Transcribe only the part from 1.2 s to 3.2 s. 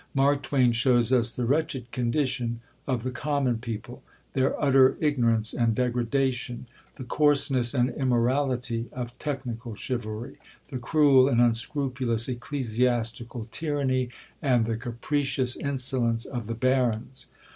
the wretched condition of the